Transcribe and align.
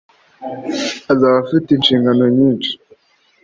azaba 1.11 1.35
afite 1.43 1.67
inshingano 1.71 2.23
nyishi 2.35 2.73